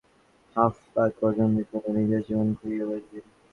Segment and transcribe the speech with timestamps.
[0.55, 0.75] Half
[0.99, 3.19] acre জমির জন্য নিজের জীবন খুইয়ে বসবি।